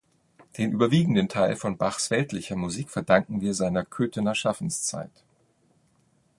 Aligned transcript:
Den 0.57 0.71
überwiegenden 0.71 1.29
Teil 1.29 1.55
von 1.55 1.77
Bachs 1.77 2.09
weltlicher 2.09 2.55
Musik 2.55 2.89
verdanken 2.89 3.39
wir 3.41 3.53
seiner 3.53 3.85
Köthener 3.85 4.33
Schaffenszeit. 4.33 5.11